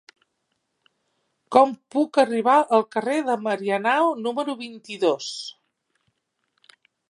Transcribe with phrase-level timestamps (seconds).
[1.55, 5.33] Com puc arribar al carrer de Marianao número vint-i-dos?